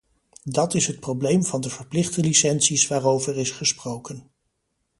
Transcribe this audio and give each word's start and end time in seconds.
Dat 0.43 0.73
is 0.73 0.87
het 0.87 0.99
probleem 0.99 1.43
van 1.43 1.61
de 1.61 1.69
verplichte 1.69 2.21
licenties 2.21 2.87
waarover 2.87 3.37
is 3.37 3.51
gesproken. 3.51 4.29